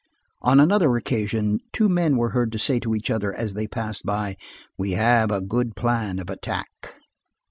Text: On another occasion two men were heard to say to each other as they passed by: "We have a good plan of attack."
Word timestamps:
On 0.41 0.59
another 0.59 0.97
occasion 0.97 1.59
two 1.71 1.87
men 1.87 2.17
were 2.17 2.31
heard 2.31 2.51
to 2.53 2.57
say 2.57 2.79
to 2.79 2.95
each 2.95 3.11
other 3.11 3.31
as 3.31 3.53
they 3.53 3.67
passed 3.67 4.03
by: 4.03 4.35
"We 4.75 4.93
have 4.93 5.29
a 5.29 5.41
good 5.41 5.75
plan 5.75 6.17
of 6.17 6.27
attack." 6.27 6.95